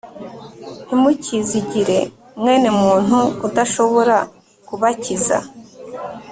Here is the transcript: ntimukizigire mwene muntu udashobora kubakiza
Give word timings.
ntimukizigire 0.85 1.99
mwene 2.39 2.69
muntu 2.81 3.17
udashobora 3.47 4.17
kubakiza 4.67 5.37